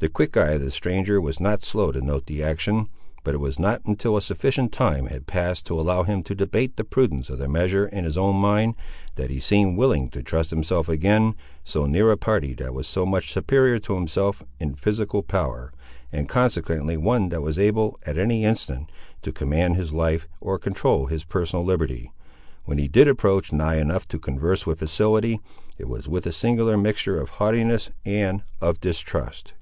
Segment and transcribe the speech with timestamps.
[0.00, 2.88] The quick eye of the stranger was not slow to note the action,
[3.24, 6.76] but it was not until a sufficient time had passed to allow him to debate
[6.76, 8.76] the prudence of the measure in his own mind,
[9.16, 11.34] that he seemed willing to trust himself again,
[11.64, 15.72] so near a party that was so much superior to himself in physical power,
[16.12, 18.88] and consequently one that was able, at any instant,
[19.22, 22.12] to command his life, or control his personal liberty.
[22.66, 25.40] When he did approach nigh enough to converse with facility,
[25.76, 29.54] it was with a singular mixture of haughtiness and of distrust.